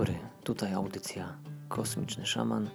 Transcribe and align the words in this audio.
dobry, 0.00 0.18
tutaj 0.44 0.74
audycja 0.74 1.38
Kosmiczny 1.68 2.26
Szaman, 2.26 2.70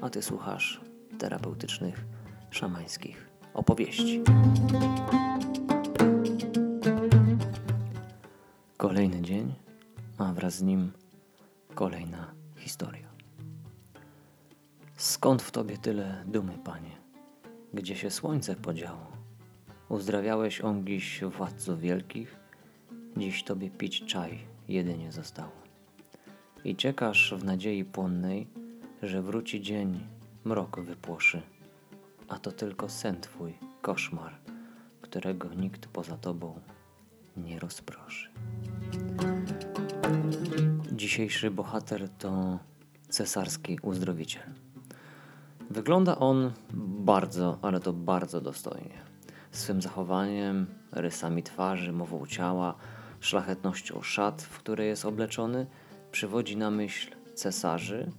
a 0.00 0.10
ty 0.10 0.22
słuchasz 0.22 0.80
terapeutycznych, 1.18 2.04
szamańskich 2.50 3.28
opowieści. 3.54 4.22
Kolejny 8.76 9.22
dzień, 9.22 9.54
a 10.18 10.32
wraz 10.32 10.54
z 10.54 10.62
nim 10.62 10.92
kolejna 11.74 12.34
historia. 12.56 13.08
Skąd 14.96 15.42
w 15.42 15.50
tobie 15.50 15.78
tyle 15.78 16.24
dumy, 16.26 16.58
panie? 16.64 16.96
Gdzie 17.74 17.96
się 17.96 18.10
słońce 18.10 18.56
podziało? 18.56 19.06
Uzdrawiałeś 19.88 20.60
ongiś 20.60 21.24
władców 21.24 21.80
wielkich, 21.80 22.36
dziś 23.16 23.44
tobie 23.44 23.70
pić 23.70 24.04
czaj 24.04 24.38
jedynie 24.68 25.12
zostało 25.12 25.63
i 26.64 26.76
czekasz 26.76 27.34
w 27.38 27.44
nadziei 27.44 27.84
płonnej, 27.84 28.46
że 29.02 29.22
wróci 29.22 29.62
dzień, 29.62 30.00
mrok 30.44 30.80
wypłoszy, 30.80 31.42
a 32.28 32.38
to 32.38 32.52
tylko 32.52 32.88
sen 32.88 33.20
twój, 33.20 33.54
koszmar, 33.82 34.32
którego 35.00 35.54
nikt 35.54 35.86
poza 35.86 36.16
tobą 36.16 36.60
nie 37.36 37.58
rozproszy. 37.58 38.30
Dzisiejszy 40.92 41.50
bohater 41.50 42.08
to 42.08 42.58
cesarski 43.08 43.78
uzdrowiciel. 43.82 44.44
Wygląda 45.70 46.18
on 46.18 46.52
bardzo, 47.04 47.58
ale 47.62 47.80
to 47.80 47.92
bardzo 47.92 48.40
dostojnie. 48.40 49.04
Swym 49.50 49.82
zachowaniem, 49.82 50.66
rysami 50.92 51.42
twarzy, 51.42 51.92
mową 51.92 52.26
ciała, 52.26 52.74
szlachetnością 53.20 54.02
szat, 54.02 54.42
w 54.42 54.58
które 54.58 54.84
jest 54.84 55.04
obleczony– 55.04 55.66
przywodzi 56.14 56.56
na 56.56 56.70
myśl 56.70 57.10
cesarzy 57.34 58.10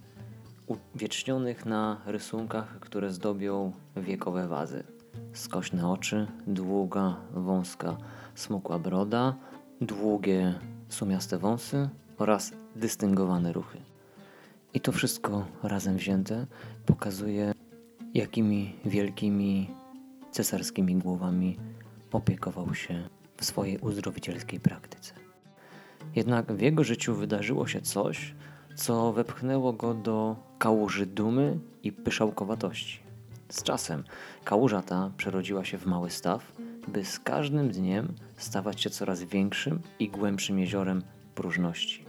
uwiecznionych 0.66 1.66
na 1.66 2.00
rysunkach, 2.06 2.80
które 2.80 3.12
zdobią 3.12 3.72
wiekowe 3.96 4.48
wazy. 4.48 4.84
Skośne 5.32 5.88
oczy, 5.88 6.26
długa, 6.46 7.16
wąska, 7.32 7.96
smukła 8.34 8.78
broda, 8.78 9.36
długie, 9.80 10.54
sumiaste 10.88 11.38
wąsy 11.38 11.88
oraz 12.18 12.52
dystyngowane 12.74 13.52
ruchy. 13.52 13.78
I 14.74 14.80
to 14.80 14.92
wszystko 14.92 15.46
razem 15.62 15.96
wzięte 15.96 16.46
pokazuje, 16.86 17.52
jakimi 18.14 18.76
wielkimi 18.84 19.70
cesarskimi 20.30 20.96
głowami 20.96 21.58
opiekował 22.12 22.74
się 22.74 23.08
w 23.36 23.44
swojej 23.44 23.78
uzdrowicielskiej 23.78 24.60
praktyce. 24.60 25.25
Jednak 26.14 26.52
w 26.52 26.60
jego 26.60 26.84
życiu 26.84 27.14
wydarzyło 27.14 27.66
się 27.66 27.80
coś, 27.80 28.34
co 28.74 29.12
wepchnęło 29.12 29.72
go 29.72 29.94
do 29.94 30.36
kałuży 30.58 31.06
dumy 31.06 31.58
i 31.82 31.92
pyszałkowatości. 31.92 33.00
Z 33.48 33.62
czasem 33.62 34.04
kałuża 34.44 34.82
ta 34.82 35.10
przerodziła 35.16 35.64
się 35.64 35.78
w 35.78 35.86
mały 35.86 36.10
staw, 36.10 36.52
by 36.88 37.04
z 37.04 37.18
każdym 37.18 37.68
dniem 37.68 38.14
stawać 38.36 38.80
się 38.80 38.90
coraz 38.90 39.22
większym 39.22 39.80
i 39.98 40.08
głębszym 40.08 40.58
jeziorem 40.58 41.02
próżności. 41.34 42.04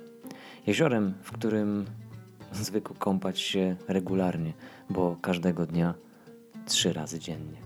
Jeziorem, 0.67 1.13
w 1.21 1.31
którym 1.31 1.85
zwykł 2.51 2.93
kąpać 2.93 3.39
się 3.39 3.75
regularnie, 3.87 4.53
bo 4.89 5.17
każdego 5.21 5.65
dnia 5.65 5.93
trzy 6.65 6.93
razy 6.93 7.19
dziennie. 7.19 7.57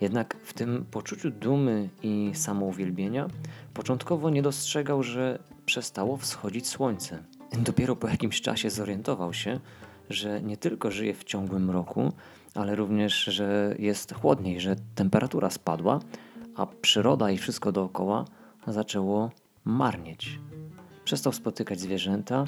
Jednak 0.00 0.36
w 0.42 0.52
tym 0.52 0.84
poczuciu 0.90 1.30
dumy 1.30 1.88
i 2.02 2.30
samouwielbienia 2.34 3.28
początkowo 3.74 4.30
nie 4.30 4.42
dostrzegał, 4.42 5.02
że 5.02 5.38
przestało 5.66 6.16
wschodzić 6.16 6.68
słońce. 6.68 7.24
Dopiero 7.58 7.96
po 7.96 8.08
jakimś 8.08 8.40
czasie 8.40 8.70
zorientował 8.70 9.32
się, 9.32 9.60
że 10.10 10.42
nie 10.42 10.56
tylko 10.56 10.90
żyje 10.90 11.14
w 11.14 11.24
ciągłym 11.24 11.64
mroku, 11.64 12.12
ale 12.54 12.76
również, 12.76 13.24
że 13.24 13.74
jest 13.78 14.14
chłodniej, 14.14 14.60
że 14.60 14.76
temperatura 14.94 15.50
spadła, 15.50 16.00
a 16.56 16.66
przyroda 16.66 17.30
i 17.30 17.38
wszystko 17.38 17.72
dookoła 17.72 18.24
zaczęło 18.66 19.30
marnieć. 19.64 20.40
Przestał 21.04 21.32
spotykać 21.32 21.80
zwierzęta, 21.80 22.44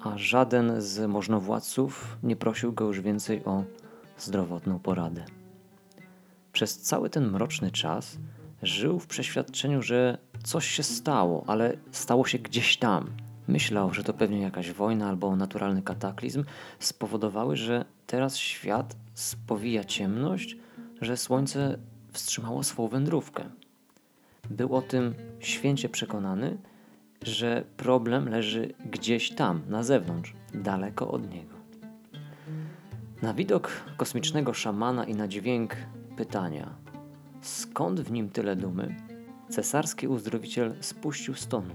a 0.00 0.18
żaden 0.18 0.80
z 0.80 1.10
możnowładców 1.10 2.18
nie 2.22 2.36
prosił 2.36 2.72
go 2.72 2.84
już 2.84 3.00
więcej 3.00 3.44
o 3.44 3.64
zdrowotną 4.18 4.78
poradę. 4.78 5.24
Przez 6.52 6.78
cały 6.78 7.10
ten 7.10 7.30
mroczny 7.30 7.70
czas 7.70 8.18
żył 8.62 8.98
w 8.98 9.06
przeświadczeniu, 9.06 9.82
że 9.82 10.18
coś 10.44 10.66
się 10.66 10.82
stało, 10.82 11.44
ale 11.46 11.76
stało 11.90 12.26
się 12.26 12.38
gdzieś 12.38 12.76
tam. 12.76 13.10
Myślał, 13.48 13.94
że 13.94 14.04
to 14.04 14.12
pewnie 14.12 14.40
jakaś 14.40 14.72
wojna 14.72 15.08
albo 15.08 15.36
naturalny 15.36 15.82
kataklizm 15.82 16.44
spowodowały, 16.78 17.56
że 17.56 17.84
teraz 18.06 18.36
świat 18.36 18.96
spowija 19.14 19.84
ciemność, 19.84 20.56
że 21.00 21.16
słońce 21.16 21.78
wstrzymało 22.12 22.62
swą 22.62 22.88
wędrówkę. 22.88 23.44
Był 24.50 24.76
o 24.76 24.82
tym 24.82 25.14
święcie 25.40 25.88
przekonany, 25.88 26.58
że 27.22 27.64
problem 27.76 28.28
leży 28.28 28.74
gdzieś 28.90 29.30
tam, 29.34 29.62
na 29.68 29.82
zewnątrz, 29.82 30.34
daleko 30.54 31.10
od 31.10 31.30
niego. 31.30 31.54
Na 33.22 33.34
widok 33.34 33.70
kosmicznego 33.96 34.54
szamana 34.54 35.04
i 35.04 35.14
na 35.14 35.28
dźwięk 35.28 35.76
pytania: 36.16 36.81
skąd 37.42 38.00
w 38.00 38.12
nim 38.12 38.28
tyle 38.30 38.56
dumy? 38.56 38.96
Cesarski 39.50 40.08
uzdrowiciel 40.08 40.74
spuścił 40.80 41.34
stonu. 41.34 41.74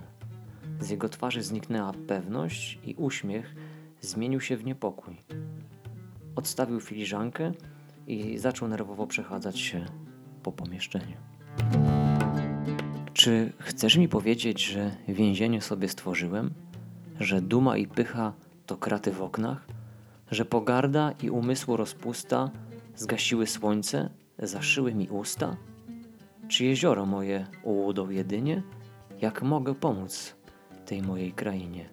Z 0.79 0.89
jego 0.89 1.09
twarzy 1.09 1.43
zniknęła 1.43 1.93
pewność 2.07 2.79
i 2.85 2.95
uśmiech 2.95 3.55
zmienił 4.01 4.41
się 4.41 4.57
w 4.57 4.65
niepokój. 4.65 5.17
Odstawił 6.35 6.79
filiżankę 6.79 7.51
i 8.07 8.37
zaczął 8.37 8.67
nerwowo 8.67 9.07
przechadzać 9.07 9.59
się 9.59 9.85
po 10.43 10.51
pomieszczeniu. 10.51 11.17
Czy 13.13 13.53
chcesz 13.59 13.97
mi 13.97 14.09
powiedzieć, 14.09 14.65
że 14.65 14.91
więzienie 15.07 15.61
sobie 15.61 15.89
stworzyłem? 15.89 16.53
Że 17.19 17.41
duma 17.41 17.77
i 17.77 17.87
pycha 17.87 18.33
to 18.65 18.77
kraty 18.77 19.11
w 19.11 19.21
oknach? 19.21 19.67
Że 20.31 20.45
pogarda 20.45 21.11
i 21.23 21.29
umysłu 21.29 21.77
rozpusta 21.77 22.51
zgasiły 22.95 23.47
słońce, 23.47 24.09
zaszyły 24.39 24.95
mi 24.95 25.09
usta? 25.09 25.57
Czy 26.47 26.65
jezioro 26.65 27.05
moje 27.05 27.47
ułudą 27.63 28.09
jedynie? 28.09 28.63
Jak 29.21 29.41
mogę 29.41 29.75
pomóc 29.75 30.35
tej 30.85 31.01
mojej 31.01 31.31
krainie? 31.31 31.89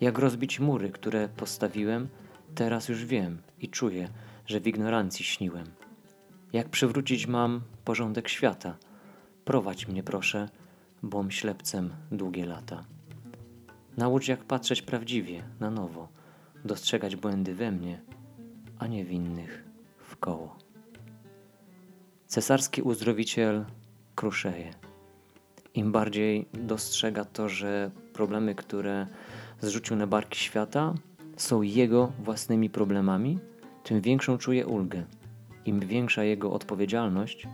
Jak 0.00 0.18
rozbić 0.18 0.60
mury, 0.60 0.90
które 0.90 1.28
postawiłem, 1.28 2.08
teraz 2.54 2.88
już 2.88 3.04
wiem 3.04 3.38
i 3.60 3.68
czuję, 3.68 4.08
że 4.46 4.60
w 4.60 4.66
ignorancji 4.66 5.24
śniłem. 5.24 5.66
Jak 6.52 6.68
przywrócić 6.68 7.26
mam 7.26 7.60
porządek 7.84 8.28
świata? 8.28 8.76
Prowadź 9.44 9.88
mnie 9.88 10.02
proszę, 10.02 10.48
bom 11.02 11.30
ślepcem 11.30 11.90
długie 12.12 12.46
lata. 12.46 12.84
Naucz 13.96 14.28
jak 14.28 14.44
patrzeć 14.44 14.82
prawdziwie, 14.82 15.42
na 15.60 15.70
nowo, 15.70 16.08
dostrzegać 16.64 17.16
błędy 17.16 17.54
we 17.54 17.72
mnie, 17.72 18.00
a 18.78 18.86
nie 18.86 19.04
winnych 19.04 19.64
w 19.98 20.16
koło. 20.16 20.67
Cesarski 22.28 22.82
uzdrowiciel 22.82 23.64
kruszeje. 24.14 24.70
Im 25.74 25.92
bardziej 25.92 26.48
dostrzega 26.52 27.24
to, 27.24 27.48
że 27.48 27.90
problemy, 28.12 28.54
które 28.54 29.06
zrzucił 29.60 29.96
na 29.96 30.06
barki 30.06 30.38
świata, 30.38 30.94
są 31.36 31.62
jego 31.62 32.12
własnymi 32.24 32.70
problemami, 32.70 33.38
tym 33.84 34.00
większą 34.00 34.38
czuje 34.38 34.66
ulgę. 34.66 35.04
Im 35.64 35.80
większa 35.80 36.24
jego 36.24 36.52
odpowiedzialność, 36.52 37.48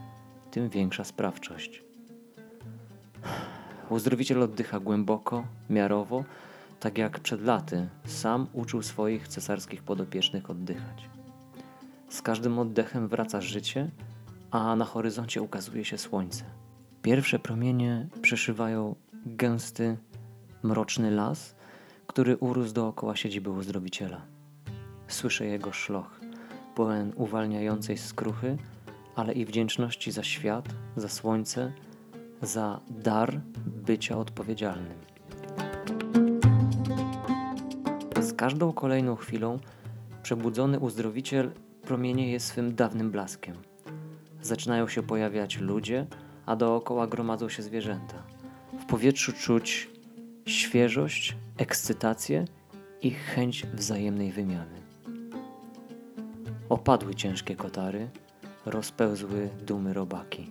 tym 0.51 0.69
większa 0.69 1.05
sprawczość. 1.05 1.83
Uzdrowiciel 3.91 4.43
oddycha 4.43 4.81
głęboko, 4.81 5.47
miarowo, 5.71 6.25
tak 6.81 6.99
jak 6.99 7.21
przed 7.21 7.43
laty 7.43 7.89
sam 8.07 8.47
uczył 8.53 8.83
swoich 8.83 9.29
cesarskich 9.29 9.83
podopiecznych 9.83 10.51
oddychać. 10.51 11.09
Z 12.09 12.23
każdym 12.23 12.59
oddechem 12.59 13.09
wraca 13.09 13.41
życie 13.41 13.91
a 14.55 14.77
na 14.77 14.85
horyzoncie 14.85 15.43
ukazuje 15.43 15.85
się 15.85 15.99
słońce. 15.99 16.45
Pierwsze 17.03 17.39
promienie 17.39 18.09
przeszywają 18.23 18.95
gęsty, 19.27 19.97
mroczny 20.63 21.11
las, 21.11 21.55
który 22.07 22.37
urósł 22.37 22.73
dookoła 22.73 23.17
siedziby 23.17 23.51
uzdrowiciela. 23.51 24.21
Słyszę 25.09 25.47
jego 25.47 25.73
szloch, 25.73 26.21
pełen 26.77 27.13
uwalniającej 27.17 27.99
skruchy, 27.99 28.57
ale 29.17 29.33
i 29.33 29.45
wdzięczności 29.45 30.13
za 30.13 30.23
świat, 30.23 30.69
za 30.97 31.09
słońce, 31.09 31.73
za 32.43 32.81
dar 32.91 33.41
bycia 33.67 34.19
odpowiedzialnym. 34.19 34.99
Z 38.21 38.33
każdą 38.33 38.73
kolejną 38.73 39.17
chwilą 39.17 39.59
przebudzony 40.23 40.79
uzdrowiciel 40.79 41.51
promienieje 41.83 42.41
swym 42.41 42.75
dawnym 42.75 43.11
blaskiem– 43.11 43.57
zaczynają 44.45 44.89
się 44.89 45.03
pojawiać 45.03 45.59
ludzie, 45.59 46.07
a 46.47 46.57
dookoła 46.57 47.07
gromadzą 47.07 47.49
się 47.49 47.63
zwierzęta. 47.63 48.23
W 48.81 48.85
powietrzu 48.85 49.33
czuć 49.33 49.91
świeżość 50.47 51.37
ekscytację 51.59 52.45
i 53.03 53.11
chęć 53.11 53.67
wzajemnej 53.67 54.33
wymiany. 54.33 54.81
Opadły 56.69 57.15
ciężkie 57.15 57.57
kotary, 57.57 58.09
rozpełzły 58.67 59.49
dumy 59.67 59.93
robaki. 59.93 60.51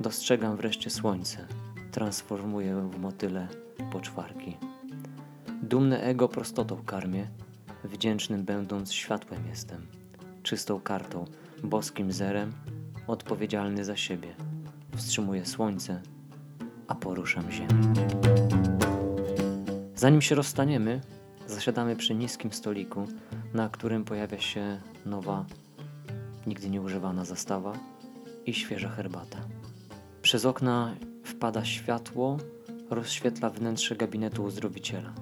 Dostrzegam 0.00 0.56
wreszcie 0.56 0.90
słońce, 0.90 1.46
transformuję 1.92 2.90
w 2.92 2.98
motyle 2.98 3.48
poczwarki. 3.92 4.56
Dumne 5.62 6.00
ego 6.00 6.28
prostotą 6.28 6.84
karmię, 6.86 7.28
wdzięcznym 7.84 8.44
będąc 8.44 8.92
światłem 8.92 9.46
jestem, 9.46 9.86
czystą 10.42 10.80
kartą, 10.80 11.24
boskim 11.64 12.12
zerem, 12.12 12.52
odpowiedzialny 13.08 13.84
za 13.84 13.96
siebie. 13.96 14.34
Wstrzymuję 14.96 15.46
słońce, 15.46 16.02
a 16.88 16.94
poruszam 16.94 17.50
ziemię. 17.50 17.68
Zanim 19.94 20.22
się 20.22 20.34
rozstaniemy, 20.34 21.00
zasiadamy 21.46 21.96
przy 21.96 22.14
niskim 22.14 22.52
stoliku, 22.52 23.06
na 23.54 23.68
którym 23.68 24.04
pojawia 24.04 24.40
się 24.40 24.80
nowa, 25.06 25.44
nigdy 26.46 26.70
nieużywana 26.70 27.24
zastawa 27.24 27.72
i 28.46 28.54
świeża 28.54 28.88
herbata. 28.88 29.38
Przez 30.22 30.44
okna 30.44 30.94
wpada 31.24 31.64
światło, 31.64 32.36
rozświetla 32.90 33.50
wnętrze 33.50 33.96
gabinetu 33.96 34.44
uzdrowiciela. 34.44 35.12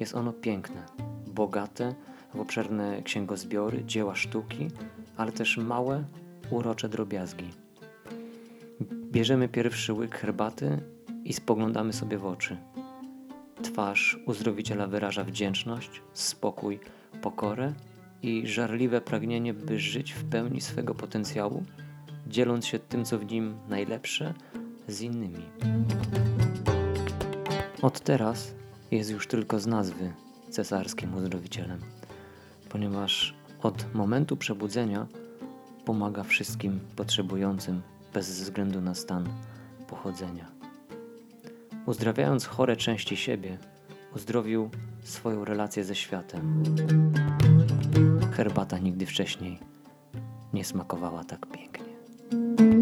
Jest 0.00 0.14
ono 0.14 0.32
piękne, 0.32 0.86
bogate 1.26 1.94
w 2.34 2.40
obszerne 2.40 3.02
księgozbiory, 3.02 3.84
dzieła 3.84 4.14
sztuki, 4.14 4.68
ale 5.16 5.32
też 5.32 5.56
małe, 5.56 6.04
urocze 6.50 6.88
drobiazgi. 6.88 7.50
Bierzemy 9.12 9.48
pierwszy 9.48 9.92
łyk 9.92 10.16
herbaty 10.16 10.78
i 11.24 11.32
spoglądamy 11.32 11.92
sobie 11.92 12.18
w 12.18 12.26
oczy. 12.26 12.56
Twarz 13.62 14.18
uzdrowiciela 14.26 14.86
wyraża 14.86 15.24
wdzięczność, 15.24 16.02
spokój, 16.12 16.80
pokorę 17.22 17.72
i 18.22 18.46
żarliwe 18.46 19.00
pragnienie, 19.00 19.54
by 19.54 19.78
żyć 19.78 20.12
w 20.12 20.24
pełni 20.24 20.60
swego 20.60 20.94
potencjału, 20.94 21.64
dzieląc 22.26 22.66
się 22.66 22.78
tym, 22.78 23.04
co 23.04 23.18
w 23.18 23.30
nim 23.30 23.54
najlepsze, 23.68 24.34
z 24.88 25.00
innymi. 25.00 25.42
Od 27.82 28.00
teraz 28.00 28.54
jest 28.90 29.10
już 29.10 29.26
tylko 29.26 29.60
z 29.60 29.66
nazwy 29.66 30.12
cesarskim 30.50 31.14
uzdrowicielem, 31.14 31.80
ponieważ 32.68 33.34
od 33.62 33.94
momentu 33.94 34.36
przebudzenia 34.36 35.06
pomaga 35.88 36.22
wszystkim 36.22 36.80
potrzebującym 36.96 37.82
bez 38.14 38.40
względu 38.40 38.80
na 38.80 38.94
stan 38.94 39.28
pochodzenia. 39.86 40.46
Uzdrawiając 41.86 42.46
chore 42.46 42.76
części 42.76 43.16
siebie, 43.16 43.58
uzdrowił 44.16 44.70
swoją 45.02 45.44
relację 45.44 45.84
ze 45.84 45.94
światem. 45.94 46.62
Herbata 48.32 48.78
nigdy 48.78 49.06
wcześniej 49.06 49.58
nie 50.52 50.64
smakowała 50.64 51.24
tak 51.24 51.46
pięknie. 51.46 52.77